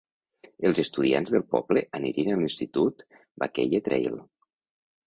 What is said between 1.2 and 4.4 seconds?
del poble anirien a l'institut Buckeye Trail.